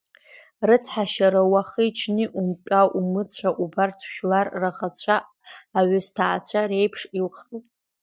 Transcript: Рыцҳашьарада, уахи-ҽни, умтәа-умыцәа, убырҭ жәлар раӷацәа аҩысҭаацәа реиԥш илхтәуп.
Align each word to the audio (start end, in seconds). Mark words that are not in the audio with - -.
Рыцҳашьарада, 0.67 1.49
уахи-ҽни, 1.51 2.25
умтәа-умыцәа, 2.39 3.49
убырҭ 3.63 3.99
жәлар 4.11 4.47
раӷацәа 4.61 5.17
аҩысҭаацәа 5.79 6.61
реиԥш 6.69 7.01
илхтәуп. 7.17 7.63